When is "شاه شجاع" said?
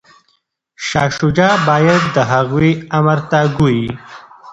0.87-1.53